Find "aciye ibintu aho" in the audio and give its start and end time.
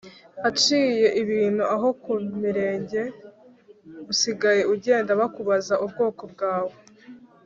0.49-1.87